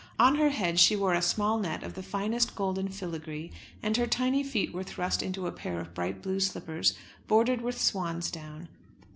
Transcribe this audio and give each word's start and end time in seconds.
On 0.17 0.33
her 0.37 0.49
head 0.49 0.79
she 0.79 0.95
wore 0.95 1.13
a 1.13 1.21
small 1.21 1.59
net 1.59 1.83
of 1.83 1.93
the 1.93 2.01
finest 2.01 2.55
golden 2.55 2.87
filigree, 2.87 3.51
and 3.83 3.95
her 3.97 4.07
tiny 4.07 4.41
feet 4.41 4.73
were 4.73 4.81
thrust 4.83 5.21
into 5.21 5.45
a 5.45 5.51
pair 5.51 5.79
of 5.79 5.93
bright 5.93 6.23
blue 6.23 6.39
slippers 6.39 6.95
bordered 7.27 7.61
with 7.61 7.79
swans 7.79 8.31
down. 8.31 8.67